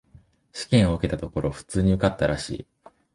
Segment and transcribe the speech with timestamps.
[0.53, 2.67] 試験を受けたところ、普通に受かったらしい。